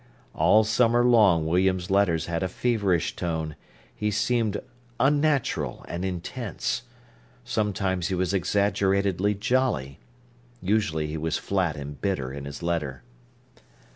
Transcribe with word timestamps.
All 0.33 0.63
summer 0.63 1.05
long 1.05 1.45
William's 1.45 1.91
letters 1.91 2.25
had 2.25 2.41
a 2.41 2.47
feverish 2.47 3.15
tone; 3.15 3.55
he 3.95 4.09
seemed 4.09 4.59
unnatural 4.99 5.85
and 5.87 6.03
intense. 6.03 6.81
Sometimes 7.45 8.07
he 8.07 8.15
was 8.15 8.33
exaggeratedly 8.33 9.35
jolly, 9.35 9.99
usually 10.59 11.05
he 11.05 11.17
was 11.17 11.37
flat 11.37 11.75
and 11.77 12.01
bitter 12.01 12.33
in 12.33 12.45
his 12.45 12.63
letter. 12.63 13.03